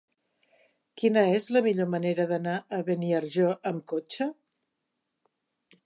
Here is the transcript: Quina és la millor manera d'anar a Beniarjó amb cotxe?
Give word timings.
Quina 1.01 1.25
és 1.33 1.49
la 1.57 1.61
millor 1.67 1.91
manera 1.97 2.27
d'anar 2.33 2.57
a 2.79 2.81
Beniarjó 2.91 3.53
amb 3.73 3.87
cotxe? 3.95 4.31